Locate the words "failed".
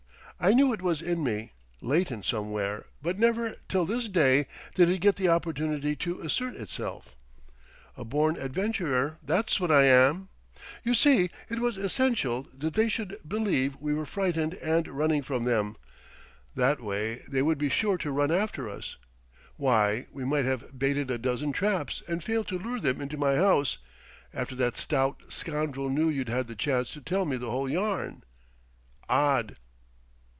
22.23-22.47